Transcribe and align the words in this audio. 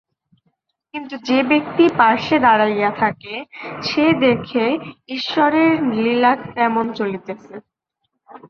কিন্তু 0.93 1.15
যে 1.23 1.39
ব্যক্তি 1.43 1.83
পার্শ্বে 1.97 2.37
দাঁড়াইয়া 2.39 2.91
থাকে, 2.93 3.33
সে 3.83 4.05
দেখে 4.19 4.65
ঈশ্বরের 5.09 5.71
লীলা 5.95 6.33
কেমন 6.55 6.85
চলিতেছে। 6.93 7.53